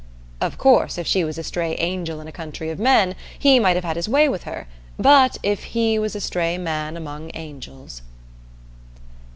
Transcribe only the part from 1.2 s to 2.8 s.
was a stray angel in a country of